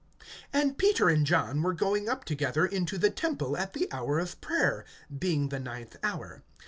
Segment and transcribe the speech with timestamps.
[0.51, 4.41] AND Peter and John were going up together into the temple at the hour of
[4.41, 4.83] prayer,
[5.15, 6.41] being the ninth hour.